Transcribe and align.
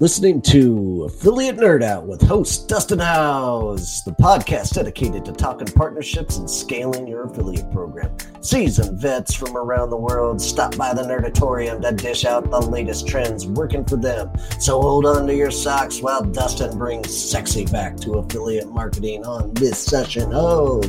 Listening 0.00 0.42
to 0.42 1.04
Affiliate 1.04 1.56
Nerd 1.56 1.84
Out 1.84 2.08
with 2.08 2.20
host 2.20 2.66
Dustin 2.66 2.98
House, 2.98 4.02
the 4.02 4.10
podcast 4.10 4.74
dedicated 4.74 5.24
to 5.24 5.30
talking 5.30 5.68
partnerships 5.68 6.36
and 6.36 6.50
scaling 6.50 7.06
your 7.06 7.26
affiliate 7.26 7.70
program. 7.70 8.12
Seasoned 8.40 9.00
vets 9.00 9.34
from 9.34 9.56
around 9.56 9.90
the 9.90 9.96
world 9.96 10.40
stop 10.40 10.76
by 10.76 10.92
the 10.92 11.02
Nerdatorium 11.02 11.80
to 11.80 11.92
dish 11.92 12.24
out 12.24 12.50
the 12.50 12.58
latest 12.58 13.06
trends 13.06 13.46
working 13.46 13.84
for 13.84 13.94
them. 13.94 14.32
So 14.58 14.82
hold 14.82 15.06
on 15.06 15.28
to 15.28 15.34
your 15.34 15.52
socks 15.52 16.00
while 16.00 16.24
Dustin 16.24 16.76
brings 16.76 17.16
sexy 17.16 17.64
back 17.64 17.96
to 17.98 18.14
affiliate 18.14 18.72
marketing 18.72 19.24
on 19.24 19.54
this 19.54 19.78
session 19.78 20.34
of 20.34 20.84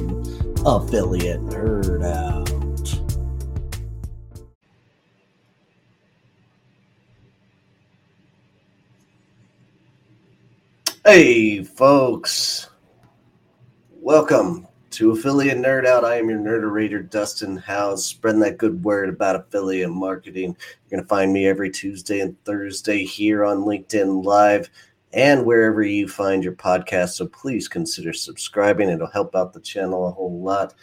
Affiliate 0.66 1.46
Nerd 1.46 2.04
Out. 2.04 2.55
Hey, 11.08 11.64
folks. 11.64 12.68
Welcome 13.92 14.68
to 14.90 15.12
Affiliate 15.12 15.60
Nerd 15.60 15.86
Out. 15.86 16.04
I 16.04 16.16
am 16.18 16.32
your 16.32 16.40
nerderator, 16.40 17.08
Dustin 17.08 17.58
House, 17.58 18.04
spreading 18.04 18.40
that 18.40 18.58
good 18.58 18.84
word 18.84 19.10
about 19.10 19.36
affiliate 19.36 19.92
marketing. 19.92 20.58
You're 20.58 20.98
going 20.98 21.04
to 21.04 21.08
find 21.08 21.32
me 21.32 21.46
every 21.46 21.70
Tuesday 21.70 22.22
and 22.22 22.44
Thursday 22.44 23.04
here 23.04 23.46
on 23.46 23.66
LinkedIn 23.66 24.26
Live 24.26 24.72
and 25.14 25.46
wherever 25.46 25.84
you 25.84 26.08
find 26.08 26.44
your 26.44 26.54
podcast. 26.54 27.10
So 27.10 27.28
please 27.28 27.68
consider 27.68 28.12
subscribing, 28.12 28.90
it'll 28.90 29.06
help 29.06 29.36
out 29.36 29.54
the 29.54 29.62
channel 29.62 30.08
a 30.08 30.12
whole 30.12 30.42
lot. 30.42 30.74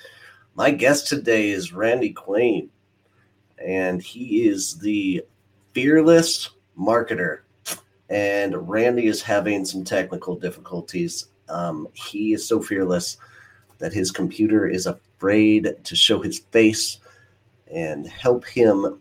My 0.55 0.70
guest 0.70 1.09
today 1.09 1.51
is 1.51 1.73
Randy 1.73 2.15
Quain, 2.15 2.69
and 3.59 4.01
he 4.01 4.47
is 4.47 4.79
the 4.79 5.25
fearless 5.75 6.51
marketer 6.79 7.41
and 8.12 8.69
Randy 8.69 9.07
is 9.07 9.23
having 9.23 9.65
some 9.65 9.84
technical 9.84 10.37
difficulties. 10.37 11.29
Um, 11.48 11.89
he 11.95 12.34
is 12.34 12.47
so 12.47 12.61
fearless 12.61 13.17
that 13.78 13.95
his 13.95 14.11
computer 14.11 14.69
is 14.69 14.87
afraid 14.87 15.75
to 15.83 15.97
show 15.97 16.20
his 16.20 16.41
face 16.50 16.98
and 17.72 18.06
help 18.06 18.45
him 18.45 19.00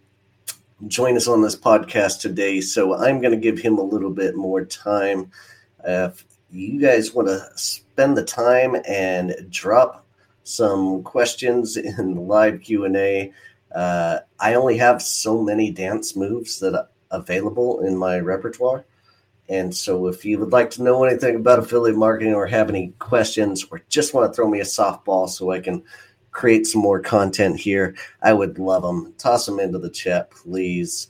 join 0.87 1.17
us 1.17 1.27
on 1.27 1.41
this 1.41 1.57
podcast 1.57 2.21
today. 2.21 2.61
So 2.61 2.95
I'm 2.95 3.19
going 3.19 3.33
to 3.33 3.37
give 3.37 3.59
him 3.59 3.77
a 3.79 3.83
little 3.83 4.09
bit 4.09 4.35
more 4.37 4.63
time. 4.63 5.29
Uh, 5.85 6.11
if 6.13 6.23
you 6.49 6.79
guys 6.79 7.13
want 7.13 7.27
to 7.27 7.45
spend 7.55 8.15
the 8.15 8.23
time 8.23 8.77
and 8.87 9.35
drop 9.49 10.05
some 10.45 11.03
questions 11.03 11.75
in 11.75 12.15
the 12.15 12.21
live 12.21 12.61
Q&A, 12.61 13.33
uh, 13.75 14.19
I 14.39 14.53
only 14.53 14.77
have 14.77 15.01
so 15.01 15.43
many 15.43 15.69
dance 15.69 16.15
moves 16.15 16.61
that 16.61 16.87
available 17.11 17.81
in 17.81 17.97
my 17.97 18.17
repertoire. 18.17 18.85
And 19.51 19.75
so, 19.75 20.07
if 20.07 20.23
you 20.23 20.39
would 20.39 20.53
like 20.53 20.69
to 20.71 20.81
know 20.81 21.03
anything 21.03 21.35
about 21.35 21.59
affiliate 21.59 21.97
marketing 21.97 22.33
or 22.33 22.47
have 22.47 22.69
any 22.69 22.93
questions 22.99 23.65
or 23.69 23.81
just 23.89 24.13
want 24.13 24.31
to 24.31 24.33
throw 24.33 24.49
me 24.49 24.61
a 24.61 24.63
softball 24.63 25.27
so 25.27 25.51
I 25.51 25.59
can 25.59 25.83
create 26.31 26.65
some 26.65 26.81
more 26.81 27.01
content 27.01 27.59
here, 27.59 27.93
I 28.23 28.31
would 28.31 28.59
love 28.59 28.81
them. 28.81 29.13
Toss 29.17 29.45
them 29.45 29.59
into 29.59 29.77
the 29.77 29.89
chat, 29.89 30.31
please. 30.31 31.09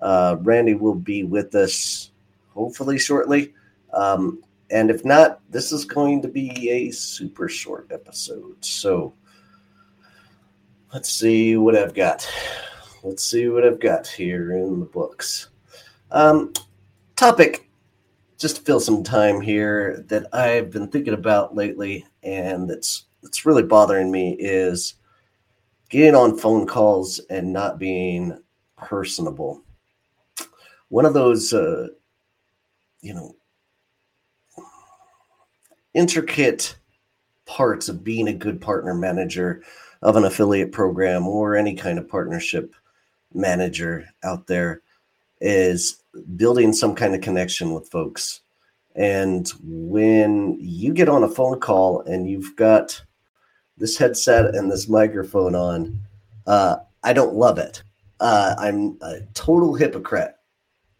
Uh, 0.00 0.36
Randy 0.40 0.72
will 0.72 0.94
be 0.94 1.22
with 1.22 1.54
us 1.54 2.12
hopefully 2.54 2.98
shortly. 2.98 3.52
Um, 3.92 4.42
and 4.70 4.90
if 4.90 5.04
not, 5.04 5.40
this 5.50 5.70
is 5.70 5.84
going 5.84 6.22
to 6.22 6.28
be 6.28 6.70
a 6.70 6.90
super 6.92 7.46
short 7.46 7.88
episode. 7.92 8.56
So, 8.64 9.12
let's 10.94 11.10
see 11.10 11.58
what 11.58 11.76
I've 11.76 11.92
got. 11.92 12.26
Let's 13.02 13.22
see 13.22 13.50
what 13.50 13.66
I've 13.66 13.80
got 13.80 14.06
here 14.06 14.56
in 14.56 14.80
the 14.80 14.86
books. 14.86 15.50
Um, 16.10 16.54
topic 17.16 17.68
just 18.42 18.66
fill 18.66 18.80
some 18.80 19.04
time 19.04 19.40
here 19.40 20.04
that 20.08 20.26
I've 20.34 20.72
been 20.72 20.88
thinking 20.88 21.14
about 21.14 21.54
lately, 21.54 22.04
and 22.24 22.68
that's 22.68 23.04
that's 23.22 23.46
really 23.46 23.62
bothering 23.62 24.10
me 24.10 24.32
is 24.32 24.94
getting 25.90 26.16
on 26.16 26.36
phone 26.36 26.66
calls 26.66 27.20
and 27.30 27.52
not 27.52 27.78
being 27.78 28.36
personable. 28.76 29.62
One 30.88 31.06
of 31.06 31.14
those, 31.14 31.52
uh, 31.52 31.86
you 33.00 33.14
know, 33.14 33.36
intricate 35.94 36.76
parts 37.46 37.88
of 37.88 38.02
being 38.02 38.26
a 38.26 38.32
good 38.32 38.60
partner 38.60 38.92
manager 38.92 39.62
of 40.02 40.16
an 40.16 40.24
affiliate 40.24 40.72
program 40.72 41.28
or 41.28 41.54
any 41.54 41.76
kind 41.76 41.96
of 41.96 42.08
partnership 42.08 42.74
manager 43.32 44.04
out 44.24 44.48
there 44.48 44.82
is 45.40 46.01
building 46.36 46.72
some 46.72 46.94
kind 46.94 47.14
of 47.14 47.20
connection 47.20 47.72
with 47.74 47.90
folks. 47.90 48.40
And 48.94 49.48
when 49.62 50.58
you 50.60 50.92
get 50.92 51.08
on 51.08 51.24
a 51.24 51.28
phone 51.28 51.58
call 51.60 52.02
and 52.02 52.28
you've 52.28 52.54
got 52.56 53.02
this 53.78 53.96
headset 53.96 54.54
and 54.54 54.70
this 54.70 54.88
microphone 54.88 55.54
on, 55.54 55.98
uh, 56.46 56.76
I 57.02 57.12
don't 57.12 57.34
love 57.34 57.58
it. 57.58 57.82
Uh, 58.20 58.54
I'm 58.58 58.98
a 59.00 59.20
total 59.34 59.74
hypocrite 59.74 60.34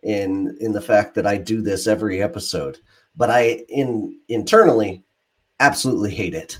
in 0.02 0.56
in 0.60 0.72
the 0.72 0.80
fact 0.80 1.14
that 1.14 1.26
I 1.26 1.36
do 1.36 1.60
this 1.60 1.86
every 1.86 2.22
episode, 2.22 2.78
but 3.14 3.30
I 3.30 3.64
in 3.68 4.18
internally 4.28 5.04
absolutely 5.60 6.10
hate 6.10 6.34
it. 6.34 6.58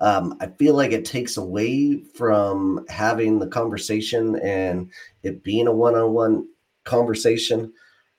Um, 0.00 0.36
I 0.40 0.48
feel 0.48 0.74
like 0.74 0.92
it 0.92 1.06
takes 1.06 1.38
away 1.38 2.02
from 2.14 2.84
having 2.90 3.38
the 3.38 3.46
conversation 3.46 4.36
and 4.40 4.90
it 5.22 5.42
being 5.42 5.66
a 5.66 5.72
one-on-one 5.72 6.46
conversation. 6.86 7.72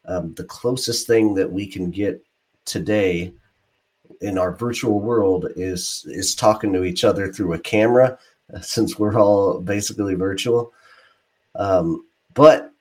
Um, 0.05 0.33
the 0.35 0.44
closest 0.44 1.07
thing 1.07 1.33
that 1.33 1.51
we 1.51 1.66
can 1.66 1.89
get 1.89 2.23
today 2.66 3.33
in 4.22 4.38
our 4.38 4.51
virtual 4.51 5.00
world 5.00 5.47
is 5.55 6.05
is 6.07 6.35
talking 6.35 6.72
to 6.73 6.83
each 6.83 7.03
other 7.03 7.31
through 7.31 7.53
a 7.53 7.59
camera, 7.59 8.17
uh, 8.53 8.61
since 8.61 9.00
we're 9.00 9.19
all 9.19 9.59
basically 9.59 10.13
virtual. 10.13 10.72
Um, 11.55 12.05
but 12.33 12.72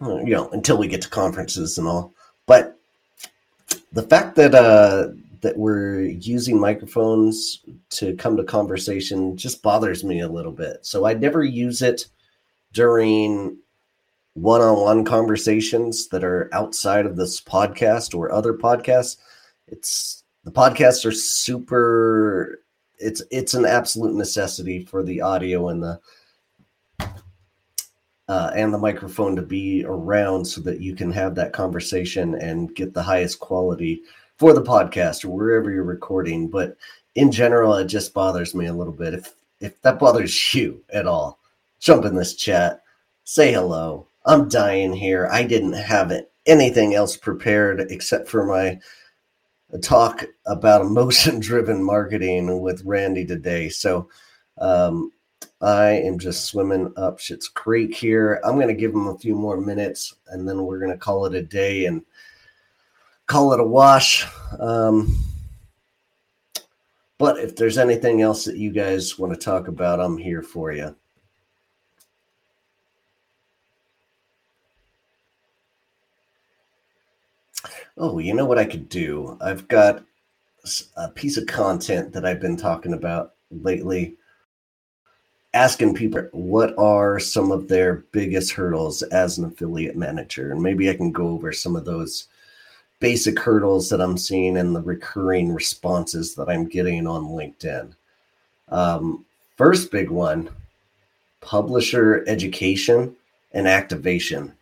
you 0.00 0.34
know, 0.34 0.48
until 0.50 0.78
we 0.78 0.88
get 0.88 1.02
to 1.02 1.08
conferences 1.08 1.76
and 1.76 1.86
all. 1.86 2.14
But 2.46 2.78
the 3.92 4.02
fact 4.02 4.36
that 4.36 4.54
uh, 4.54 5.08
that 5.40 5.56
we're 5.56 6.02
using 6.02 6.58
microphones 6.58 7.60
to 7.90 8.14
come 8.16 8.36
to 8.36 8.44
conversation 8.44 9.36
just 9.36 9.62
bothers 9.62 10.04
me 10.04 10.20
a 10.20 10.28
little 10.28 10.52
bit. 10.52 10.84
So 10.86 11.06
I 11.06 11.14
never 11.14 11.44
use 11.44 11.82
it 11.82 12.06
during 12.72 13.58
one-on-one 14.34 15.04
conversations 15.04 16.08
that 16.08 16.24
are 16.24 16.48
outside 16.52 17.06
of 17.06 17.16
this 17.16 17.40
podcast 17.40 18.14
or 18.14 18.32
other 18.32 18.54
podcasts. 18.54 19.16
It's 19.66 20.24
the 20.44 20.52
podcasts 20.52 21.04
are 21.04 21.12
super 21.12 22.62
it's 22.98 23.22
it's 23.30 23.54
an 23.54 23.64
absolute 23.64 24.14
necessity 24.14 24.84
for 24.84 25.02
the 25.02 25.20
audio 25.20 25.68
and 25.68 25.82
the 25.82 26.00
uh, 28.28 28.52
and 28.54 28.72
the 28.72 28.78
microphone 28.78 29.34
to 29.34 29.42
be 29.42 29.84
around 29.84 30.44
so 30.44 30.60
that 30.60 30.80
you 30.80 30.94
can 30.94 31.10
have 31.10 31.34
that 31.34 31.52
conversation 31.52 32.36
and 32.36 32.76
get 32.76 32.94
the 32.94 33.02
highest 33.02 33.40
quality 33.40 34.02
for 34.36 34.52
the 34.52 34.62
podcast 34.62 35.24
or 35.24 35.30
wherever 35.30 35.68
you're 35.68 35.82
recording. 35.82 36.48
But 36.48 36.76
in 37.16 37.32
general 37.32 37.74
it 37.74 37.86
just 37.86 38.14
bothers 38.14 38.54
me 38.54 38.66
a 38.66 38.72
little 38.72 38.92
bit. 38.92 39.14
If 39.14 39.34
if 39.60 39.80
that 39.82 39.98
bothers 39.98 40.54
you 40.54 40.82
at 40.92 41.06
all 41.06 41.38
jump 41.80 42.04
in 42.04 42.14
this 42.14 42.34
chat 42.34 42.82
say 43.24 43.52
hello 43.52 44.06
I'm 44.26 44.48
dying 44.48 44.92
here. 44.92 45.28
I 45.30 45.44
didn't 45.44 45.72
have 45.72 46.12
anything 46.46 46.94
else 46.94 47.16
prepared 47.16 47.80
except 47.90 48.28
for 48.28 48.44
my 48.44 48.78
talk 49.82 50.24
about 50.46 50.82
emotion 50.82 51.40
driven 51.40 51.82
marketing 51.82 52.60
with 52.60 52.84
Randy 52.84 53.24
today. 53.24 53.68
So 53.68 54.08
um, 54.58 55.12
I 55.60 55.90
am 55.90 56.18
just 56.18 56.46
swimming 56.46 56.92
up 56.96 57.18
shit's 57.18 57.48
creek 57.48 57.94
here. 57.94 58.40
I'm 58.44 58.56
going 58.56 58.68
to 58.68 58.74
give 58.74 58.92
him 58.92 59.08
a 59.08 59.18
few 59.18 59.34
more 59.34 59.60
minutes 59.60 60.14
and 60.28 60.48
then 60.48 60.64
we're 60.64 60.80
going 60.80 60.92
to 60.92 60.98
call 60.98 61.26
it 61.26 61.34
a 61.34 61.42
day 61.42 61.86
and 61.86 62.02
call 63.26 63.52
it 63.52 63.60
a 63.60 63.64
wash. 63.64 64.26
Um, 64.58 65.16
but 67.18 67.38
if 67.38 67.54
there's 67.54 67.78
anything 67.78 68.22
else 68.22 68.44
that 68.46 68.56
you 68.56 68.72
guys 68.72 69.18
want 69.18 69.32
to 69.32 69.38
talk 69.38 69.68
about, 69.68 70.00
I'm 70.00 70.16
here 70.16 70.42
for 70.42 70.72
you. 70.72 70.96
Oh, 78.00 78.18
you 78.18 78.34
know 78.34 78.46
what 78.46 78.58
I 78.58 78.64
could 78.64 78.88
do? 78.88 79.36
I've 79.40 79.68
got 79.68 80.02
a 80.96 81.08
piece 81.08 81.36
of 81.36 81.46
content 81.46 82.12
that 82.12 82.24
I've 82.24 82.40
been 82.40 82.56
talking 82.56 82.94
about 82.94 83.34
lately, 83.50 84.16
asking 85.52 85.94
people 85.94 86.26
what 86.32 86.76
are 86.78 87.18
some 87.20 87.52
of 87.52 87.68
their 87.68 88.04
biggest 88.12 88.52
hurdles 88.52 89.02
as 89.02 89.36
an 89.36 89.44
affiliate 89.44 89.96
manager. 89.96 90.50
And 90.50 90.62
maybe 90.62 90.88
I 90.88 90.96
can 90.96 91.12
go 91.12 91.28
over 91.28 91.52
some 91.52 91.76
of 91.76 91.84
those 91.84 92.28
basic 93.00 93.38
hurdles 93.38 93.90
that 93.90 94.00
I'm 94.00 94.16
seeing 94.16 94.56
and 94.56 94.74
the 94.74 94.82
recurring 94.82 95.52
responses 95.52 96.34
that 96.34 96.48
I'm 96.48 96.68
getting 96.68 97.06
on 97.06 97.24
LinkedIn. 97.24 97.92
Um, 98.68 99.26
first 99.56 99.90
big 99.90 100.10
one 100.10 100.48
publisher 101.40 102.22
education 102.28 103.16
and 103.52 103.66
activation 103.66 104.52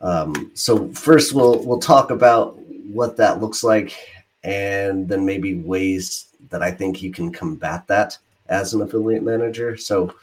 Um, 0.00 0.50
so 0.54 0.88
first, 0.92 1.32
we'll 1.32 1.64
we'll 1.64 1.80
talk 1.80 2.10
about 2.10 2.58
what 2.58 3.16
that 3.16 3.40
looks 3.40 3.62
like, 3.62 3.96
and 4.44 5.08
then 5.08 5.24
maybe 5.24 5.54
ways 5.54 6.26
that 6.48 6.62
I 6.62 6.70
think 6.70 7.02
you 7.02 7.12
can 7.12 7.32
combat 7.32 7.86
that 7.88 8.16
as 8.48 8.74
an 8.74 8.82
affiliate 8.82 9.22
manager. 9.22 9.76
So 9.76 10.14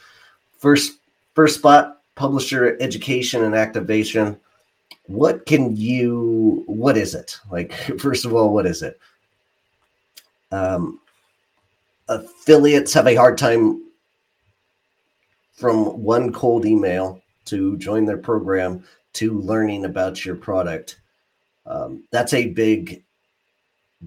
first 0.58 0.98
first 1.34 1.58
spot, 1.58 2.02
publisher 2.14 2.76
education 2.80 3.44
and 3.44 3.54
activation. 3.54 4.38
What 5.06 5.46
can 5.46 5.76
you? 5.76 6.64
What 6.66 6.96
is 6.96 7.14
it 7.14 7.38
like? 7.50 7.72
First 7.98 8.26
of 8.26 8.34
all, 8.34 8.52
what 8.52 8.66
is 8.66 8.82
it? 8.82 8.98
Um, 10.50 11.00
affiliates 12.08 12.92
have 12.94 13.06
a 13.06 13.14
hard 13.14 13.38
time 13.38 13.82
from 15.54 16.02
one 16.02 16.32
cold 16.32 16.66
email 16.66 17.22
to 17.46 17.76
join 17.78 18.04
their 18.04 18.18
program 18.18 18.84
to 19.14 19.40
learning 19.40 19.84
about 19.84 20.24
your 20.24 20.36
product. 20.36 21.00
Um, 21.66 22.04
that's 22.10 22.34
a 22.34 22.48
big 22.48 23.02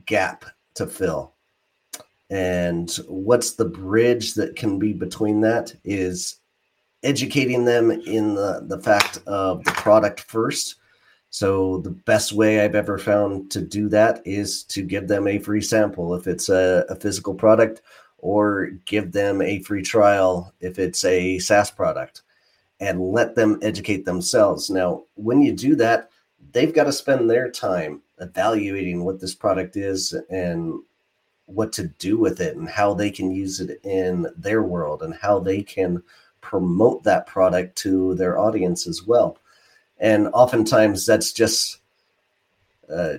gap 0.06 0.45
to 0.75 0.88
fill. 0.88 1.33
And 2.30 2.89
what's 3.07 3.51
the 3.51 3.65
bridge 3.65 4.36
that 4.36 4.56
can 4.56 4.80
be 4.80 4.94
between 4.94 5.42
that 5.42 5.75
is 5.83 6.39
educating 7.03 7.65
them 7.65 7.92
in 7.92 8.36
the, 8.36 8.63
the 8.68 8.80
fact 8.80 9.19
of 9.27 9.63
the 9.63 9.71
product 9.71 10.21
first. 10.21 10.75
So, 11.30 11.77
the 11.77 11.92
best 11.92 12.33
way 12.33 12.59
I've 12.59 12.75
ever 12.75 12.98
found 12.98 13.51
to 13.51 13.62
do 13.62 13.88
that 13.89 14.21
is 14.25 14.63
to 14.65 14.83
give 14.83 15.07
them 15.07 15.27
a 15.27 15.39
free 15.39 15.62
sample 15.62 16.13
if 16.13 16.27
it's 16.27 16.50
a, 16.50 16.86
a 16.89 16.95
physical 16.95 17.33
product, 17.33 17.81
or 18.18 18.71
give 18.86 19.12
them 19.12 19.42
a 19.42 19.62
free 19.63 19.81
trial 19.81 20.53
if 20.59 20.77
it's 20.77 21.06
a 21.06 21.39
SaaS 21.39 21.71
product 21.71 22.21
and 22.81 22.99
let 22.99 23.35
them 23.35 23.59
educate 23.61 24.03
themselves. 24.05 24.69
Now, 24.69 25.03
when 25.13 25.41
you 25.41 25.53
do 25.53 25.75
that, 25.75 26.09
they've 26.51 26.73
got 26.73 26.85
to 26.85 26.91
spend 26.91 27.29
their 27.29 27.49
time 27.49 28.01
evaluating 28.19 29.05
what 29.05 29.21
this 29.21 29.35
product 29.35 29.77
is 29.77 30.13
and 30.29 30.81
what 31.45 31.71
to 31.73 31.87
do 31.99 32.17
with 32.17 32.41
it 32.41 32.57
and 32.57 32.67
how 32.67 32.93
they 32.93 33.11
can 33.11 33.31
use 33.31 33.59
it 33.59 33.79
in 33.83 34.27
their 34.35 34.63
world 34.63 35.03
and 35.03 35.13
how 35.13 35.39
they 35.39 35.61
can 35.61 36.01
promote 36.41 37.03
that 37.03 37.27
product 37.27 37.77
to 37.77 38.15
their 38.15 38.39
audience 38.39 38.87
as 38.87 39.03
well. 39.03 39.37
And 39.99 40.27
oftentimes 40.33 41.05
that's 41.05 41.31
just 41.31 41.79
uh, 42.91 43.17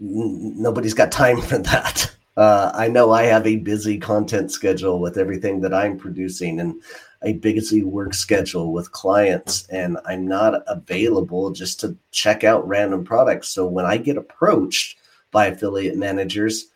nobody's 0.00 0.94
got 0.94 1.12
time 1.12 1.40
for 1.42 1.58
that. 1.58 2.12
Uh, 2.36 2.70
I 2.74 2.88
know 2.88 3.12
I 3.12 3.24
have 3.24 3.46
a 3.46 3.56
busy 3.56 3.98
content 3.98 4.50
schedule 4.50 5.00
with 5.00 5.16
everything 5.16 5.60
that 5.60 5.74
I'm 5.74 5.96
producing 5.96 6.60
and 6.60 6.80
a 7.22 7.32
busy 7.34 7.82
work 7.82 8.14
schedule 8.14 8.72
with 8.72 8.92
clients, 8.92 9.66
and 9.68 9.98
I'm 10.06 10.26
not 10.26 10.62
available 10.66 11.50
just 11.50 11.80
to 11.80 11.96
check 12.12 12.44
out 12.44 12.66
random 12.66 13.04
products. 13.04 13.48
So 13.48 13.66
when 13.66 13.84
I 13.84 13.96
get 13.96 14.16
approached 14.16 14.98
by 15.30 15.46
affiliate 15.46 15.96
managers 15.96 16.66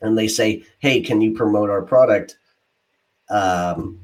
and 0.00 0.16
they 0.16 0.28
say, 0.28 0.64
Hey, 0.78 1.00
can 1.00 1.20
you 1.20 1.34
promote 1.34 1.70
our 1.70 1.82
product? 1.82 2.38
Um, 3.28 4.00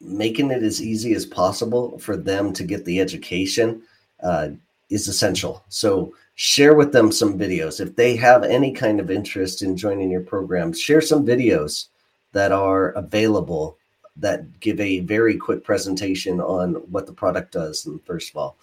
making 0.00 0.50
it 0.50 0.62
as 0.62 0.82
easy 0.82 1.14
as 1.14 1.24
possible 1.24 1.98
for 1.98 2.16
them 2.16 2.52
to 2.52 2.64
get 2.64 2.84
the 2.84 3.00
education 3.00 3.82
uh, 4.22 4.48
is 4.90 5.08
essential. 5.08 5.64
So 5.68 6.14
share 6.34 6.74
with 6.74 6.92
them 6.92 7.10
some 7.10 7.38
videos. 7.38 7.80
If 7.80 7.96
they 7.96 8.14
have 8.16 8.44
any 8.44 8.72
kind 8.72 9.00
of 9.00 9.10
interest 9.10 9.62
in 9.62 9.76
joining 9.76 10.10
your 10.10 10.20
program, 10.20 10.72
share 10.72 11.00
some 11.00 11.26
videos 11.26 11.86
that 12.32 12.52
are 12.52 12.90
available 12.90 13.78
that 14.18 14.60
give 14.60 14.80
a 14.80 15.00
very 15.00 15.36
quick 15.36 15.64
presentation 15.64 16.40
on 16.40 16.74
what 16.90 17.06
the 17.06 17.12
product 17.12 17.52
does. 17.52 17.86
And 17.86 18.02
first 18.04 18.30
of 18.30 18.36
all, 18.36 18.56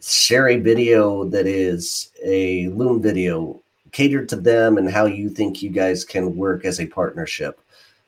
share 0.00 0.48
a 0.48 0.58
video 0.58 1.24
that 1.24 1.46
is 1.46 2.10
a 2.24 2.68
Loom 2.68 3.02
video 3.02 3.60
catered 3.92 4.28
to 4.30 4.36
them 4.36 4.78
and 4.78 4.90
how 4.90 5.04
you 5.04 5.28
think 5.28 5.62
you 5.62 5.70
guys 5.70 6.04
can 6.04 6.36
work 6.36 6.64
as 6.64 6.80
a 6.80 6.86
partnership. 6.86 7.60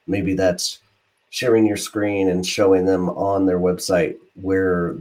Maybe 0.07 0.35
that's 0.35 0.81
sharing 1.31 1.67
your 1.67 1.77
screen 1.77 2.29
and 2.29 2.47
showing 2.47 2.87
them 2.87 3.11
on 3.11 3.45
their 3.47 3.59
website 3.59 4.17
where 4.41 4.97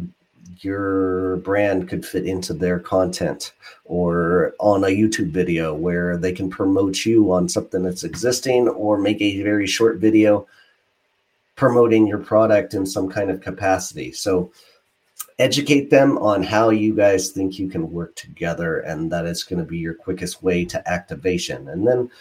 your 0.60 1.38
brand 1.38 1.88
could 1.88 2.06
fit 2.06 2.26
into 2.26 2.54
their 2.54 2.80
content 2.80 3.54
or 3.86 4.54
on 4.60 4.84
a 4.84 4.88
YouTube 4.88 5.32
video 5.32 5.74
where 5.74 6.18
they 6.18 6.32
can 6.32 6.50
promote 6.50 7.06
you 7.06 7.32
on 7.32 7.50
something 7.50 7.84
that's 7.84 8.04
existing 8.04 8.68
or 8.70 8.98
make 8.98 9.22
a 9.22 9.42
very 9.44 9.68
short 9.68 9.98
video 9.98 10.48
promoting 11.56 12.08
your 12.08 12.20
product 12.20 12.74
in 12.74 12.86
some 12.86 13.10
kind 13.10 13.30
of 13.30 13.42
capacity. 13.42 14.12
So 14.12 14.52
educate 15.40 15.90
them 15.90 16.18
on 16.20 16.44
how 16.44 16.70
you 16.70 16.96
guys 16.96 17.32
think 17.32 17.58
you 17.58 17.68
can 17.68 17.92
work 17.92 18.16
together 18.16 18.80
and 18.80 19.12
that 19.12 19.26
is 19.26 19.44
going 19.44 19.60
to 19.60 19.66
be 19.66 19.78
your 19.78 19.94
quickest 19.94 20.44
way 20.44 20.66
to 20.66 20.90
activation. 20.90 21.70
And 21.70 21.88
then 21.88 22.12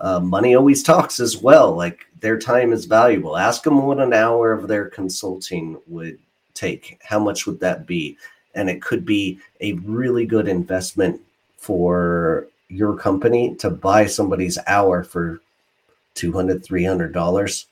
uh, 0.00 0.20
money 0.20 0.54
always 0.54 0.82
talks 0.82 1.20
as 1.20 1.38
well. 1.38 1.74
Like 1.74 2.06
their 2.20 2.38
time 2.38 2.72
is 2.72 2.84
valuable. 2.84 3.36
Ask 3.36 3.62
them 3.62 3.82
what 3.82 4.00
an 4.00 4.12
hour 4.12 4.52
of 4.52 4.68
their 4.68 4.86
consulting 4.86 5.78
would 5.86 6.18
take? 6.54 6.98
How 7.02 7.18
much 7.18 7.46
would 7.46 7.60
that 7.60 7.86
be? 7.86 8.16
And 8.54 8.70
it 8.70 8.82
could 8.82 9.04
be 9.04 9.38
a 9.60 9.74
really 9.74 10.26
good 10.26 10.48
investment 10.48 11.20
for 11.58 12.48
your 12.68 12.96
company 12.96 13.54
to 13.56 13.70
buy 13.70 14.06
somebody's 14.06 14.58
hour 14.66 15.04
for 15.04 15.40
200 16.14 16.64
$300 16.64 17.66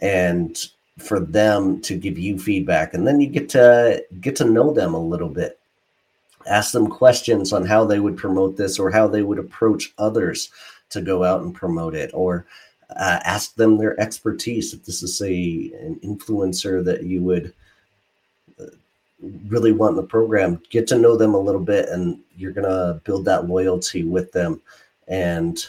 and 0.00 0.58
for 0.98 1.20
them 1.20 1.80
to 1.82 1.96
give 1.96 2.18
you 2.18 2.38
feedback. 2.38 2.94
And 2.94 3.06
then 3.06 3.20
you 3.20 3.28
get 3.28 3.48
to 3.50 4.04
get 4.20 4.36
to 4.36 4.44
know 4.44 4.72
them 4.72 4.94
a 4.94 5.00
little 5.00 5.28
bit. 5.28 5.58
Ask 6.46 6.72
them 6.72 6.88
questions 6.88 7.52
on 7.52 7.64
how 7.64 7.84
they 7.84 8.00
would 8.00 8.16
promote 8.16 8.56
this 8.56 8.78
or 8.78 8.90
how 8.90 9.08
they 9.08 9.22
would 9.22 9.38
approach 9.38 9.92
others 9.98 10.50
to 10.90 11.00
go 11.00 11.24
out 11.24 11.42
and 11.42 11.54
promote 11.54 11.94
it. 11.94 12.10
Or 12.12 12.46
uh, 12.90 13.20
ask 13.24 13.54
them 13.54 13.78
their 13.78 13.98
expertise. 14.00 14.72
If 14.72 14.84
this 14.84 15.02
is 15.02 15.20
a 15.22 15.72
an 15.80 15.98
influencer 16.04 16.84
that 16.84 17.04
you 17.04 17.22
would 17.22 17.52
really 19.48 19.72
want 19.72 19.92
in 19.92 19.96
the 19.96 20.08
program, 20.08 20.62
get 20.70 20.86
to 20.88 20.98
know 20.98 21.16
them 21.16 21.34
a 21.34 21.38
little 21.38 21.60
bit, 21.60 21.88
and 21.88 22.20
you're 22.36 22.52
gonna 22.52 23.00
build 23.04 23.24
that 23.24 23.48
loyalty 23.48 24.04
with 24.04 24.30
them, 24.32 24.60
and 25.08 25.66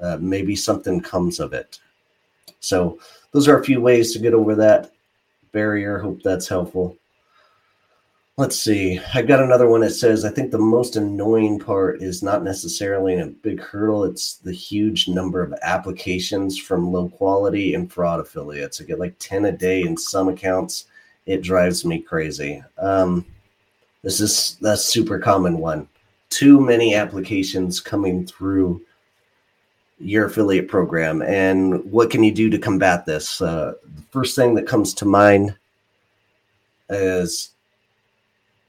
uh, 0.00 0.18
maybe 0.20 0.56
something 0.56 1.00
comes 1.00 1.38
of 1.40 1.52
it. 1.52 1.78
So 2.60 2.98
those 3.32 3.48
are 3.48 3.58
a 3.58 3.64
few 3.64 3.80
ways 3.80 4.12
to 4.12 4.18
get 4.18 4.34
over 4.34 4.54
that 4.54 4.92
barrier. 5.52 5.98
Hope 5.98 6.22
that's 6.22 6.48
helpful. 6.48 6.96
Let's 8.38 8.58
see. 8.58 8.98
I've 9.14 9.28
got 9.28 9.42
another 9.42 9.68
one 9.68 9.82
that 9.82 9.90
says 9.90 10.24
I 10.24 10.30
think 10.30 10.50
the 10.50 10.58
most 10.58 10.96
annoying 10.96 11.58
part 11.58 12.02
is 12.02 12.22
not 12.22 12.42
necessarily 12.42 13.18
a 13.18 13.26
big 13.26 13.60
hurdle. 13.60 14.04
It's 14.04 14.36
the 14.36 14.52
huge 14.52 15.06
number 15.06 15.42
of 15.42 15.54
applications 15.62 16.58
from 16.58 16.92
low 16.92 17.08
quality 17.08 17.74
and 17.74 17.92
fraud 17.92 18.20
affiliates. 18.20 18.80
I 18.80 18.84
get 18.84 18.98
like 18.98 19.14
10 19.18 19.44
a 19.44 19.52
day 19.52 19.82
in 19.82 19.96
some 19.96 20.28
accounts 20.28 20.86
it 21.26 21.42
drives 21.42 21.84
me 21.84 22.00
crazy. 22.00 22.62
Um, 22.78 23.24
this 24.02 24.20
is 24.20 24.56
a 24.64 24.76
super 24.76 25.18
common 25.18 25.58
one. 25.58 25.88
Too 26.30 26.60
many 26.60 26.94
applications 26.94 27.80
coming 27.80 28.26
through 28.26 28.82
your 30.02 30.26
affiliate 30.26 30.68
program. 30.68 31.22
And 31.22 31.84
what 31.90 32.10
can 32.10 32.22
you 32.24 32.32
do 32.32 32.50
to 32.50 32.58
combat 32.58 33.06
this? 33.06 33.40
Uh, 33.40 33.74
the 33.94 34.02
first 34.10 34.36
thing 34.36 34.54
that 34.54 34.66
comes 34.66 34.92
to 34.94 35.04
mind 35.04 35.56
is 36.90 37.50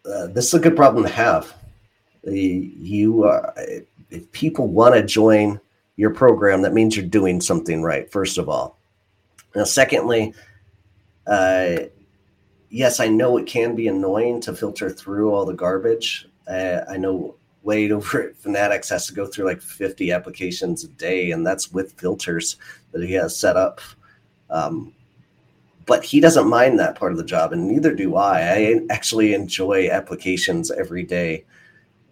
uh, 0.05 0.27
this 0.27 0.47
is 0.47 0.53
a 0.53 0.59
good 0.59 0.75
problem 0.75 1.03
to 1.03 1.09
have. 1.09 1.53
You, 2.23 3.25
uh, 3.25 3.51
if 4.09 4.31
people 4.31 4.67
want 4.67 4.95
to 4.95 5.03
join 5.03 5.59
your 5.95 6.11
program, 6.11 6.61
that 6.61 6.73
means 6.73 6.95
you're 6.95 7.05
doing 7.05 7.41
something 7.41 7.81
right, 7.81 8.11
first 8.11 8.37
of 8.37 8.47
all. 8.47 8.77
Now, 9.55 9.63
secondly, 9.65 10.33
uh, 11.27 11.75
yes, 12.69 12.99
I 12.99 13.07
know 13.07 13.37
it 13.37 13.45
can 13.45 13.75
be 13.75 13.87
annoying 13.87 14.41
to 14.41 14.55
filter 14.55 14.89
through 14.89 15.33
all 15.33 15.45
the 15.45 15.53
garbage. 15.53 16.27
Uh, 16.47 16.81
I 16.89 16.97
know 16.97 17.35
Wade 17.63 17.91
over 17.91 18.21
at 18.23 18.35
Fanatics 18.37 18.89
has 18.89 19.07
to 19.07 19.13
go 19.13 19.25
through 19.25 19.45
like 19.45 19.61
50 19.61 20.11
applications 20.11 20.83
a 20.83 20.89
day, 20.89 21.31
and 21.31 21.45
that's 21.45 21.71
with 21.71 21.99
filters 21.99 22.57
that 22.91 23.03
he 23.03 23.13
has 23.13 23.37
set 23.37 23.55
up. 23.55 23.81
Um, 24.49 24.93
but 25.85 26.03
he 26.03 26.19
doesn't 26.19 26.47
mind 26.47 26.79
that 26.79 26.95
part 26.95 27.11
of 27.11 27.17
the 27.17 27.23
job, 27.23 27.51
and 27.51 27.67
neither 27.67 27.93
do 27.93 28.15
I. 28.15 28.39
I 28.39 28.79
actually 28.89 29.33
enjoy 29.33 29.89
applications 29.89 30.71
every 30.71 31.03
day 31.03 31.45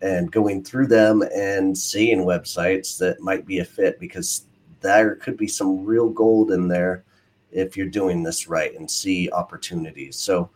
and 0.01 0.31
going 0.31 0.63
through 0.63 0.87
them 0.87 1.21
and 1.33 1.77
seeing 1.77 2.25
websites 2.25 2.97
that 2.97 3.21
might 3.21 3.45
be 3.45 3.59
a 3.59 3.65
fit 3.65 3.99
because 3.99 4.45
there 4.81 5.15
could 5.15 5.37
be 5.37 5.47
some 5.47 5.85
real 5.85 6.09
gold 6.09 6.51
in 6.51 6.67
there 6.67 7.03
if 7.51 7.77
you're 7.77 7.87
doing 7.87 8.23
this 8.23 8.47
right 8.47 8.75
and 8.75 8.89
see 8.89 9.29
opportunities. 9.31 10.15
So, 10.15 10.49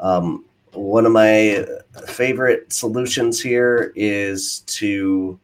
um, 0.00 0.44
one 0.74 1.06
of 1.06 1.12
my 1.12 1.64
favorite 2.08 2.72
solutions 2.72 3.40
here 3.40 3.92
is 3.94 4.60
to 4.66 5.38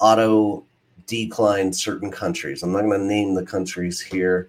auto 0.00 0.64
decline 1.06 1.72
certain 1.72 2.10
countries. 2.10 2.62
I'm 2.62 2.72
not 2.72 2.82
going 2.82 3.00
to 3.00 3.06
name 3.06 3.34
the 3.34 3.44
countries 3.44 4.00
here. 4.00 4.48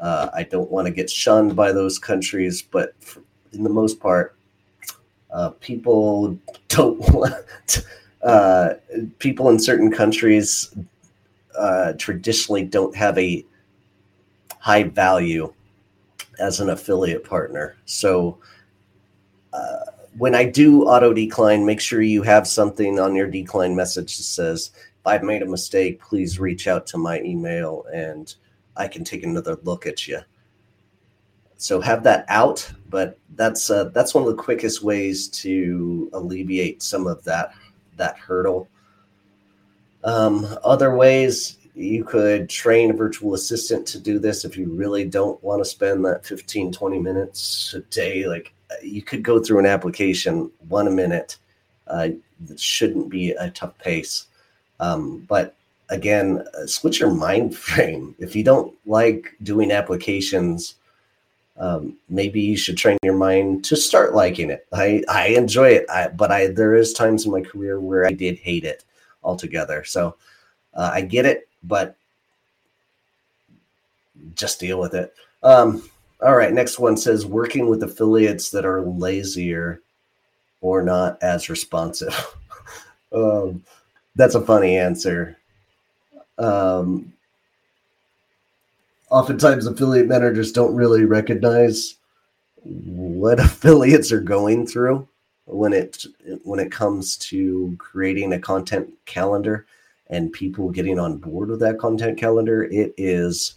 Uh, 0.00 0.28
I 0.34 0.44
don't 0.44 0.70
want 0.70 0.86
to 0.86 0.92
get 0.92 1.10
shunned 1.10 1.56
by 1.56 1.72
those 1.72 1.98
countries, 1.98 2.62
but 2.62 2.94
for, 3.00 3.22
in 3.52 3.62
the 3.62 3.70
most 3.70 4.00
part, 4.00 4.34
Uh, 5.30 5.50
people 5.60 6.38
don't 6.68 6.98
want, 7.12 7.84
uh, 8.22 8.74
people 9.18 9.50
in 9.50 9.58
certain 9.58 9.90
countries 9.92 10.74
uh, 11.58 11.92
traditionally 11.98 12.64
don't 12.64 12.96
have 12.96 13.18
a 13.18 13.44
high 14.58 14.84
value 14.84 15.52
as 16.38 16.60
an 16.60 16.70
affiliate 16.70 17.24
partner. 17.24 17.76
So 17.84 18.38
when 20.18 20.34
I 20.34 20.44
do 20.44 20.82
auto 20.84 21.12
decline, 21.12 21.64
make 21.64 21.80
sure 21.80 22.02
you 22.02 22.22
have 22.22 22.46
something 22.46 22.98
on 22.98 23.14
your 23.14 23.28
decline 23.28 23.76
message 23.76 24.16
that 24.16 24.24
says, 24.24 24.72
if 24.74 25.06
I've 25.06 25.22
made 25.22 25.42
a 25.42 25.46
mistake, 25.46 26.00
please 26.00 26.40
reach 26.40 26.66
out 26.66 26.86
to 26.88 26.98
my 26.98 27.20
email 27.20 27.84
and 27.92 28.34
I 28.76 28.88
can 28.88 29.04
take 29.04 29.22
another 29.22 29.56
look 29.62 29.86
at 29.86 30.08
you. 30.08 30.20
So 31.56 31.80
have 31.80 32.02
that 32.04 32.24
out, 32.28 32.70
but 32.88 33.18
that's 33.34 33.68
uh, 33.70 33.84
that's 33.92 34.14
one 34.14 34.22
of 34.22 34.28
the 34.28 34.42
quickest 34.42 34.82
ways 34.82 35.26
to 35.28 36.08
alleviate 36.12 36.82
some 36.82 37.06
of 37.06 37.24
that 37.24 37.52
that 37.96 38.16
hurdle. 38.16 38.68
Um, 40.04 40.46
other 40.62 40.94
ways 40.94 41.58
you 41.74 42.04
could 42.04 42.48
train 42.48 42.90
a 42.90 42.94
virtual 42.94 43.34
assistant 43.34 43.86
to 43.88 44.00
do 44.00 44.20
this 44.20 44.44
if 44.44 44.56
you 44.56 44.68
really 44.70 45.04
don't 45.04 45.42
want 45.42 45.60
to 45.60 45.64
spend 45.64 46.04
that 46.04 46.24
15 46.24 46.72
20 46.72 46.98
minutes 46.98 47.74
a 47.74 47.80
day 47.80 48.26
like 48.26 48.52
you 48.82 49.02
could 49.02 49.22
go 49.22 49.42
through 49.42 49.58
an 49.58 49.66
application 49.66 50.50
one 50.68 50.86
a 50.86 50.90
minute 50.90 51.36
uh, 51.86 52.08
it 52.50 52.60
shouldn't 52.60 53.08
be 53.08 53.30
a 53.30 53.50
tough 53.50 53.76
pace. 53.78 54.26
Um, 54.80 55.26
but 55.28 55.56
again 55.90 56.44
uh, 56.54 56.66
switch 56.66 57.00
your 57.00 57.10
mind 57.12 57.56
frame. 57.66 58.14
If 58.18 58.36
you 58.36 58.44
don't 58.44 58.74
like 58.86 59.34
doing 59.42 59.70
applications 59.70 60.74
um, 61.56 61.96
maybe 62.08 62.40
you 62.40 62.56
should 62.56 62.76
train 62.76 62.98
your 63.02 63.16
mind 63.16 63.64
to 63.64 63.76
start 63.76 64.14
liking 64.14 64.50
it. 64.50 64.66
I 64.72 65.02
i 65.08 65.28
enjoy 65.28 65.70
it. 65.70 65.86
I, 65.90 66.08
but 66.08 66.30
i 66.30 66.46
there 66.48 66.74
is 66.74 66.92
times 66.92 67.24
in 67.26 67.32
my 67.32 67.40
career 67.40 67.80
where 67.80 68.06
i 68.06 68.12
did 68.12 68.38
hate 68.38 68.64
it 68.64 68.84
altogether. 69.24 69.84
So 69.84 70.16
uh, 70.74 70.90
i 70.92 71.00
get 71.00 71.26
it 71.26 71.48
but 71.64 71.96
just 74.34 74.60
deal 74.60 74.78
with 74.78 74.94
it. 74.94 75.14
Um, 75.42 75.82
all 76.20 76.36
right, 76.36 76.52
next 76.52 76.78
one 76.78 76.96
says 76.96 77.24
working 77.24 77.68
with 77.68 77.82
affiliates 77.82 78.50
that 78.50 78.64
are 78.64 78.82
lazier 78.82 79.80
or 80.60 80.82
not 80.82 81.22
as 81.22 81.48
responsive. 81.48 82.36
um, 83.12 83.62
that's 84.16 84.34
a 84.34 84.40
funny 84.40 84.76
answer. 84.76 85.36
Um, 86.38 87.12
oftentimes, 89.10 89.66
affiliate 89.66 90.08
managers 90.08 90.50
don't 90.50 90.74
really 90.74 91.04
recognize 91.04 91.94
what 92.64 93.38
affiliates 93.40 94.10
are 94.10 94.20
going 94.20 94.66
through 94.66 95.06
when 95.46 95.72
it 95.72 96.04
when 96.42 96.60
it 96.60 96.72
comes 96.72 97.16
to 97.16 97.74
creating 97.78 98.32
a 98.32 98.38
content 98.38 98.92
calendar 99.06 99.66
and 100.10 100.32
people 100.32 100.70
getting 100.70 100.98
on 100.98 101.16
board 101.16 101.48
with 101.48 101.60
that 101.60 101.78
content 101.78 102.18
calendar, 102.18 102.64
it 102.64 102.92
is 102.96 103.54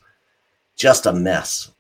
just 0.75 1.05
a 1.05 1.13
mess 1.13 1.71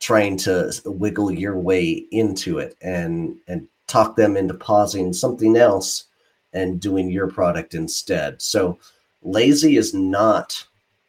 trying 0.00 0.36
to 0.38 0.72
wiggle 0.84 1.30
your 1.30 1.58
way 1.58 2.06
into 2.10 2.58
it 2.58 2.76
and 2.80 3.36
and 3.48 3.66
talk 3.86 4.16
them 4.16 4.36
into 4.36 4.54
pausing 4.54 5.12
something 5.12 5.56
else 5.56 6.04
and 6.52 6.80
doing 6.80 7.10
your 7.10 7.28
product 7.28 7.74
instead. 7.74 8.40
So 8.40 8.78
lazy 9.22 9.76
is 9.76 9.94
not 9.94 10.66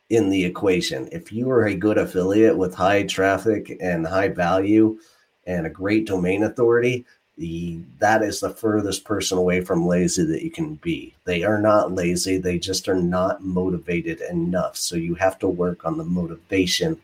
in 0.10 0.30
the 0.30 0.46
equation. 0.46 1.10
If 1.12 1.32
you 1.32 1.50
are 1.50 1.66
a 1.66 1.76
good 1.76 1.98
affiliate 1.98 2.58
with 2.58 2.76
high 2.76 3.04
traffic 3.04 3.78
and 3.82 4.06
high 4.06 4.30
value 4.30 5.00
and 5.46 5.66
a 5.66 5.72
great 5.72 6.06
domain 6.06 6.44
authority, 6.44 7.06
the 7.38 7.80
that 8.00 8.24
is 8.24 8.40
the 8.40 8.50
furthest 8.50 9.04
person 9.04 9.38
away 9.38 9.62
from 9.62 9.86
lazy 9.86 10.24
that 10.26 10.44
you 10.44 10.50
can 10.50 10.76
be. 10.76 11.14
They 11.26 11.44
are 11.44 11.62
not 11.62 11.94
lazy, 11.94 12.38
they 12.38 12.58
just 12.58 12.90
are 12.90 12.96
not 12.96 13.44
motivated 13.44 14.22
enough. 14.22 14.76
So 14.76 14.96
you 14.96 15.16
have 15.16 15.38
to 15.40 15.48
work 15.48 15.86
on 15.86 15.98
the 15.98 16.04
motivation 16.04 17.00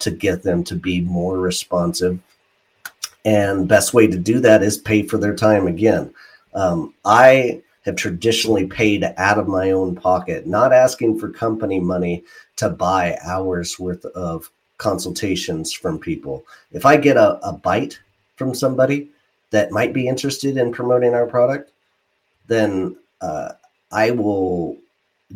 to 0.00 0.10
get 0.10 0.42
them 0.42 0.64
to 0.64 0.74
be 0.74 1.00
more 1.00 1.38
responsive. 1.38 2.18
And 3.24 3.68
best 3.68 3.94
way 3.94 4.06
to 4.06 4.16
do 4.16 4.40
that 4.40 4.62
is 4.62 4.78
pay 4.78 5.02
for 5.02 5.18
their 5.18 5.34
time 5.34 5.66
again. 5.66 6.14
Um, 6.54 6.94
I 7.04 7.62
have 7.84 7.96
traditionally 7.96 8.66
paid 8.66 9.04
out 9.16 9.38
of 9.38 9.48
my 9.48 9.70
own 9.70 9.96
pocket, 9.96 10.46
not 10.46 10.72
asking 10.72 11.18
for 11.18 11.30
company 11.30 11.80
money 11.80 12.24
to 12.56 12.68
buy 12.68 13.18
hours 13.24 13.78
worth 13.78 14.04
of 14.06 14.50
consultations 14.78 15.72
from 15.72 15.98
people. 15.98 16.44
If 16.72 16.86
I 16.86 16.96
get 16.96 17.16
a, 17.16 17.38
a 17.46 17.52
bite 17.52 17.98
from 18.36 18.54
somebody, 18.54 19.10
that 19.50 19.70
might 19.70 19.92
be 19.92 20.08
interested 20.08 20.56
in 20.56 20.72
promoting 20.72 21.14
our 21.14 21.26
product, 21.26 21.72
then 22.46 22.96
uh, 23.20 23.52
I 23.90 24.10
will 24.10 24.76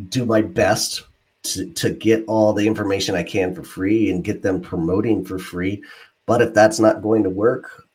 do 0.09 0.25
my 0.25 0.41
best 0.41 1.03
to, 1.43 1.69
to 1.73 1.89
get 1.89 2.23
all 2.27 2.53
the 2.53 2.65
information 2.67 3.15
I 3.15 3.23
can 3.23 3.53
for 3.53 3.63
free 3.63 4.11
and 4.11 4.23
get 4.23 4.41
them 4.41 4.61
promoting 4.61 5.23
for 5.25 5.37
free. 5.37 5.83
But 6.25 6.41
if 6.41 6.53
that's 6.53 6.79
not 6.79 7.01
going 7.01 7.23
to 7.23 7.29
work, 7.29 7.85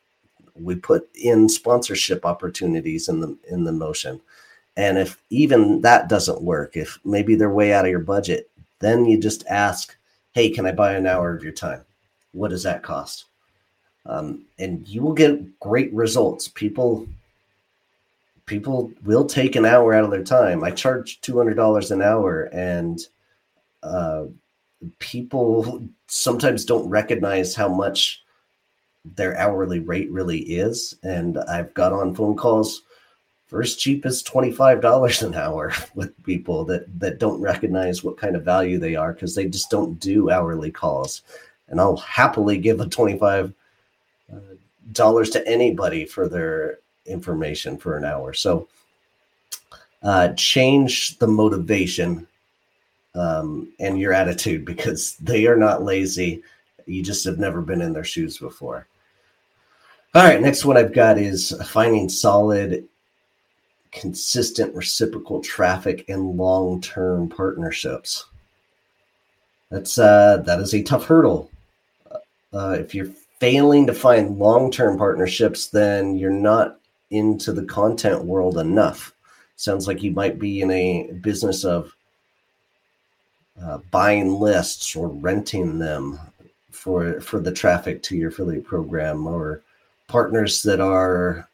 we 0.55 0.75
put 0.75 1.09
in 1.15 1.49
sponsorship 1.49 2.25
opportunities 2.25 3.07
in 3.07 3.19
the 3.19 3.37
in 3.49 3.63
the 3.63 3.71
motion. 3.71 4.21
And 4.77 4.97
if 4.97 5.21
even 5.29 5.81
that 5.81 6.09
doesn't 6.09 6.41
work, 6.41 6.77
if 6.77 6.99
maybe 7.03 7.35
they're 7.35 7.49
way 7.49 7.73
out 7.73 7.85
of 7.85 7.91
your 7.91 7.99
budget, 7.99 8.49
then 8.79 9.05
you 9.05 9.19
just 9.19 9.45
ask, 9.47 9.97
"Hey, 10.33 10.49
can 10.49 10.65
I 10.65 10.71
buy 10.71 10.93
an 10.93 11.07
hour 11.07 11.35
of 11.35 11.43
your 11.43 11.53
time? 11.53 11.83
What 12.33 12.49
does 12.49 12.63
that 12.63 12.83
cost?" 12.83 13.25
um, 14.05 14.43
and 14.57 14.87
you 14.87 15.01
will 15.01 15.13
get 15.13 15.59
great 15.59 15.93
results. 15.93 16.47
People 16.47 17.07
people 18.45 18.91
will 19.05 19.25
take 19.25 19.55
an 19.55 19.65
hour 19.65 19.93
out 19.93 20.03
of 20.03 20.09
their 20.11 20.23
time. 20.23 20.63
I 20.63 20.71
charge 20.71 21.21
two 21.21 21.37
hundred 21.37 21.55
dollars 21.55 21.91
an 21.91 22.01
hour, 22.01 22.43
and 22.51 22.99
uh, 23.83 24.25
people 24.99 25.87
sometimes 26.07 26.65
don't 26.65 26.89
recognize 26.89 27.55
how 27.55 27.67
much 27.67 28.23
their 29.15 29.37
hourly 29.37 29.79
rate 29.79 30.11
really 30.11 30.39
is. 30.39 30.95
And 31.03 31.37
I've 31.37 31.73
got 31.73 31.93
on 31.93 32.15
phone 32.15 32.35
calls 32.35 32.83
as 33.51 33.75
cheap 33.75 34.05
as 34.05 34.21
$25 34.23 35.25
an 35.25 35.33
hour 35.33 35.73
with 35.95 36.23
people 36.23 36.65
that, 36.65 36.99
that 36.99 37.19
don't 37.19 37.41
recognize 37.41 38.03
what 38.03 38.17
kind 38.17 38.35
of 38.35 38.43
value 38.43 38.77
they 38.77 38.95
are 38.95 39.13
because 39.13 39.35
they 39.35 39.45
just 39.45 39.69
don't 39.69 39.99
do 39.99 40.29
hourly 40.29 40.71
calls. 40.71 41.23
And 41.69 41.79
I'll 41.79 41.97
happily 41.97 42.57
give 42.57 42.79
a 42.79 42.87
25 42.87 43.53
dollars 44.91 45.29
to 45.31 45.47
anybody 45.47 46.05
for 46.05 46.27
their 46.27 46.79
information 47.05 47.77
for 47.77 47.97
an 47.97 48.05
hour. 48.05 48.33
So 48.33 48.67
uh, 50.03 50.29
change 50.33 51.17
the 51.19 51.27
motivation 51.27 52.27
um, 53.15 53.71
and 53.79 53.99
your 53.99 54.13
attitude 54.13 54.65
because 54.65 55.15
they 55.17 55.47
are 55.47 55.57
not 55.57 55.83
lazy. 55.83 56.43
You 56.85 57.03
just 57.03 57.25
have 57.25 57.39
never 57.39 57.61
been 57.61 57.81
in 57.81 57.93
their 57.93 58.03
shoes 58.03 58.37
before. 58.37 58.87
All 60.15 60.23
right, 60.23 60.41
next 60.41 60.65
one 60.65 60.75
I've 60.77 60.93
got 60.93 61.19
is 61.19 61.53
finding 61.67 62.09
solid, 62.09 62.87
consistent 63.91 64.73
reciprocal 64.75 65.41
traffic 65.41 66.05
and 66.09 66.35
long-term 66.35 67.29
partnerships. 67.29 68.25
That's 69.69 69.99
uh, 69.99 70.37
that 70.45 70.59
is 70.59 70.73
a 70.73 70.81
tough 70.81 71.05
hurdle. 71.05 71.51
Uh, 72.51 72.77
if 72.79 72.95
you're 72.95 73.11
failing 73.39 73.85
to 73.85 73.93
find 73.93 74.39
long-term 74.39 74.97
partnerships, 74.97 75.67
then 75.67 76.17
you're 76.17 76.31
not 76.31 76.79
into 77.11 77.51
the 77.53 77.65
content 77.65 78.23
world 78.23 78.57
enough. 78.57 79.13
Sounds 79.57 79.87
like 79.87 80.01
you 80.01 80.11
might 80.11 80.39
be 80.39 80.61
in 80.61 80.71
a 80.71 81.11
business 81.21 81.63
of 81.63 81.93
uh, 83.63 83.79
buying 83.91 84.39
lists 84.39 84.95
or 84.95 85.09
renting 85.09 85.79
them 85.79 86.19
for 86.71 87.19
for 87.19 87.39
the 87.39 87.51
traffic 87.51 88.01
to 88.03 88.15
your 88.15 88.29
affiliate 88.29 88.65
program 88.65 89.27
or 89.27 89.61
partners 90.07 90.61
that 90.63 90.79
are 90.79 91.47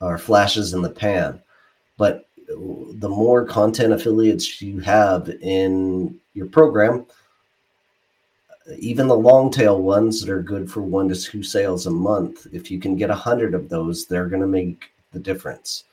are 0.00 0.18
flashes 0.18 0.74
in 0.74 0.82
the 0.82 0.90
pan. 0.90 1.40
But 1.96 2.28
the 2.46 3.08
more 3.08 3.44
content 3.44 3.92
affiliates 3.92 4.62
you 4.62 4.80
have 4.80 5.28
in 5.28 6.18
your 6.34 6.46
program, 6.46 7.04
even 8.78 9.08
the 9.08 9.16
long 9.16 9.50
tail 9.50 9.82
ones 9.82 10.20
that 10.20 10.32
are 10.32 10.42
good 10.42 10.70
for 10.70 10.80
one 10.80 11.08
to 11.08 11.16
two 11.16 11.42
sales 11.42 11.86
a 11.86 11.90
month, 11.90 12.46
if 12.52 12.70
you 12.70 12.78
can 12.78 12.96
get 12.96 13.10
a 13.10 13.14
hundred 13.14 13.54
of 13.54 13.68
those, 13.68 14.06
they're 14.06 14.28
going 14.28 14.42
to 14.42 14.48
make 14.48 14.92
the 15.12 15.18
difference. 15.18 15.84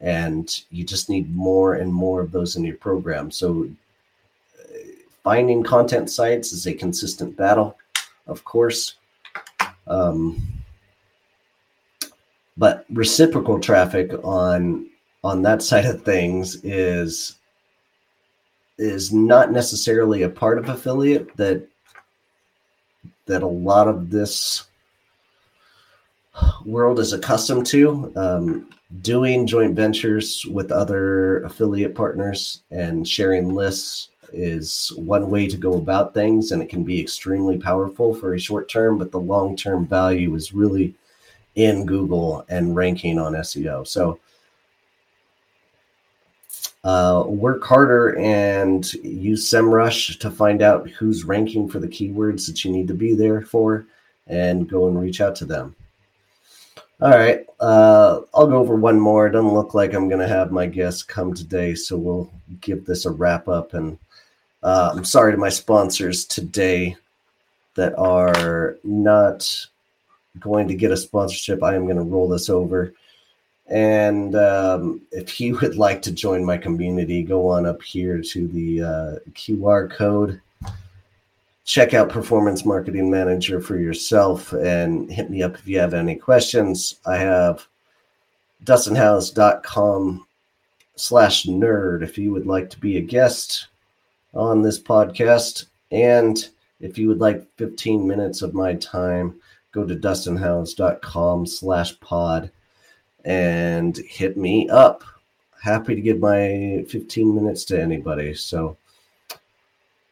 And 0.00 0.50
you 0.70 0.84
just 0.84 1.08
need 1.08 1.34
more 1.34 1.74
and 1.74 1.92
more 1.92 2.20
of 2.20 2.32
those 2.32 2.56
in 2.56 2.64
your 2.64 2.76
program. 2.76 3.30
So 3.30 3.68
finding 5.24 5.62
content 5.62 6.10
sites 6.10 6.52
is 6.52 6.66
a 6.66 6.74
consistent 6.74 7.36
battle, 7.36 7.76
of 8.28 8.44
course. 8.44 8.94
Um, 9.88 10.40
but 12.56 12.84
reciprocal 12.92 13.58
traffic 13.58 14.12
on 14.22 14.88
on 15.24 15.42
that 15.42 15.62
side 15.62 15.86
of 15.86 16.02
things 16.02 16.62
is 16.62 17.36
is 18.78 19.12
not 19.12 19.50
necessarily 19.50 20.22
a 20.22 20.28
part 20.28 20.58
of 20.58 20.68
affiliate 20.68 21.34
that 21.36 21.66
that 23.26 23.42
a 23.42 23.46
lot 23.46 23.88
of 23.88 24.10
this 24.10 24.64
world 26.64 27.00
is 27.00 27.12
accustomed 27.12 27.66
to. 27.66 28.12
Um, 28.16 28.68
doing 29.00 29.46
joint 29.46 29.74
ventures 29.74 30.44
with 30.50 30.70
other 30.70 31.42
affiliate 31.44 31.94
partners 31.94 32.62
and 32.70 33.08
sharing 33.08 33.54
lists 33.54 34.10
is 34.32 34.92
one 34.96 35.30
way 35.30 35.48
to 35.48 35.56
go 35.56 35.74
about 35.74 36.14
things, 36.14 36.52
and 36.52 36.62
it 36.62 36.68
can 36.68 36.84
be 36.84 37.00
extremely 37.00 37.58
powerful 37.58 38.14
for 38.14 38.34
a 38.34 38.40
short 38.40 38.68
term, 38.68 38.98
but 38.98 39.10
the 39.10 39.20
long 39.20 39.56
term 39.56 39.86
value 39.86 40.34
is 40.34 40.54
really 40.54 40.94
in 41.54 41.86
Google 41.86 42.44
and 42.48 42.74
ranking 42.76 43.18
on 43.18 43.34
SEO. 43.34 43.86
So, 43.86 44.18
uh, 46.82 47.24
work 47.26 47.64
harder 47.64 48.18
and 48.18 48.92
use 48.94 49.48
SEMrush 49.48 50.18
to 50.18 50.30
find 50.30 50.60
out 50.62 50.88
who's 50.90 51.24
ranking 51.24 51.68
for 51.68 51.78
the 51.78 51.88
keywords 51.88 52.46
that 52.46 52.64
you 52.64 52.70
need 52.70 52.88
to 52.88 52.94
be 52.94 53.14
there 53.14 53.40
for 53.40 53.86
and 54.26 54.68
go 54.68 54.88
and 54.88 55.00
reach 55.00 55.20
out 55.20 55.34
to 55.36 55.44
them. 55.44 55.74
All 57.00 57.10
right. 57.10 57.44
Uh, 57.58 58.20
I'll 58.34 58.46
go 58.46 58.58
over 58.58 58.76
one 58.76 59.00
more. 59.00 59.26
It 59.26 59.32
doesn't 59.32 59.52
look 59.52 59.74
like 59.74 59.94
I'm 59.94 60.08
going 60.08 60.20
to 60.20 60.28
have 60.28 60.52
my 60.52 60.66
guest 60.66 61.08
come 61.08 61.34
today, 61.34 61.74
so 61.74 61.96
we'll 61.96 62.30
give 62.60 62.84
this 62.84 63.04
a 63.04 63.10
wrap 63.10 63.48
up. 63.48 63.74
And 63.74 63.98
uh, 64.64 64.94
I'm 64.96 65.04
sorry 65.04 65.30
to 65.30 65.38
my 65.38 65.50
sponsors 65.50 66.24
today 66.24 66.96
that 67.74 67.94
are 67.98 68.78
not 68.82 69.66
going 70.40 70.66
to 70.68 70.74
get 70.74 70.90
a 70.90 70.96
sponsorship. 70.96 71.62
I 71.62 71.74
am 71.74 71.84
going 71.84 71.98
to 71.98 72.02
roll 72.02 72.28
this 72.28 72.48
over. 72.48 72.94
And 73.66 74.34
um, 74.34 75.02
if 75.12 75.38
you 75.38 75.58
would 75.62 75.76
like 75.76 76.00
to 76.02 76.12
join 76.12 76.42
my 76.44 76.56
community, 76.56 77.22
go 77.22 77.46
on 77.48 77.66
up 77.66 77.82
here 77.82 78.22
to 78.22 78.48
the 78.48 78.82
uh, 78.82 79.30
QR 79.32 79.90
code. 79.90 80.40
Check 81.66 81.92
out 81.92 82.08
Performance 82.08 82.64
Marketing 82.64 83.10
Manager 83.10 83.60
for 83.60 83.78
yourself 83.78 84.52
and 84.52 85.10
hit 85.10 85.30
me 85.30 85.42
up 85.42 85.54
if 85.54 85.68
you 85.68 85.78
have 85.78 85.94
any 85.94 86.14
questions. 86.14 87.00
I 87.06 87.16
have 87.16 87.66
dustinhouse.com 88.64 90.26
slash 90.96 91.44
nerd 91.44 92.02
if 92.02 92.16
you 92.16 92.32
would 92.32 92.46
like 92.46 92.70
to 92.70 92.80
be 92.80 92.96
a 92.96 93.02
guest 93.02 93.68
on 94.34 94.62
this 94.62 94.80
podcast. 94.80 95.66
And 95.90 96.48
if 96.80 96.98
you 96.98 97.08
would 97.08 97.20
like 97.20 97.46
15 97.56 98.06
minutes 98.06 98.42
of 98.42 98.54
my 98.54 98.74
time, 98.74 99.40
go 99.72 99.86
to 99.86 99.96
dustinhouse.com 99.96 101.46
slash 101.46 101.98
pod 102.00 102.50
and 103.24 103.96
hit 103.96 104.36
me 104.36 104.68
up. 104.68 105.02
Happy 105.62 105.94
to 105.94 106.00
give 106.00 106.18
my 106.18 106.84
15 106.88 107.34
minutes 107.34 107.64
to 107.66 107.80
anybody. 107.80 108.34
So 108.34 108.76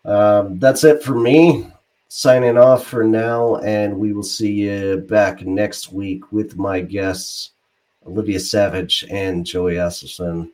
um, 0.05 0.59
that's 0.59 0.85
it 0.85 1.03
for 1.03 1.15
me. 1.15 1.69
Signing 2.09 2.59
off 2.59 2.87
for 2.87 3.05
now, 3.05 3.57
and 3.57 3.99
we 3.99 4.13
will 4.13 4.23
see 4.23 4.53
you 4.53 4.99
back 5.09 5.43
next 5.47 5.93
week 5.93 6.31
with 6.31 6.59
my 6.59 6.81
guests, 6.81 7.53
Olivia 8.07 8.39
Savage 8.39 9.07
and 9.11 9.47
Joey 9.47 9.75
Asselson. 9.75 10.51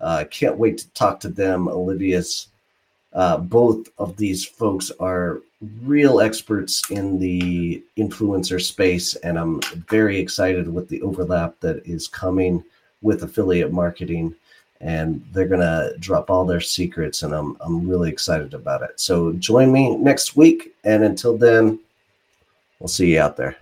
Uh, 0.00 0.24
can't 0.30 0.58
wait 0.58 0.78
to 0.78 0.90
talk 0.90 1.18
to 1.20 1.28
them. 1.28 1.66
Olivia's 1.66 2.48
uh, 3.12 3.38
both 3.38 3.88
of 3.98 4.16
these 4.16 4.44
folks 4.44 4.90
are 5.00 5.40
real 5.82 6.20
experts 6.20 6.82
in 6.90 7.18
the 7.18 7.82
influencer 7.96 8.60
space, 8.60 9.14
and 9.16 9.38
I'm 9.38 9.60
very 9.88 10.18
excited 10.18 10.72
with 10.72 10.88
the 10.88 11.02
overlap 11.02 11.58
that 11.60 11.84
is 11.86 12.06
coming 12.06 12.62
with 13.02 13.22
affiliate 13.22 13.72
marketing. 13.72 14.34
And 14.80 15.24
they're 15.32 15.48
gonna 15.48 15.90
drop 15.98 16.30
all 16.30 16.44
their 16.44 16.60
secrets, 16.60 17.24
and 17.24 17.34
I'm 17.34 17.56
I'm 17.60 17.88
really 17.88 18.10
excited 18.10 18.54
about 18.54 18.82
it. 18.82 19.00
So 19.00 19.32
join 19.32 19.72
me 19.72 19.96
next 19.96 20.36
week, 20.36 20.74
and 20.84 21.02
until 21.02 21.36
then, 21.36 21.80
we'll 22.78 22.88
see 22.88 23.14
you 23.14 23.20
out 23.20 23.36
there. 23.36 23.56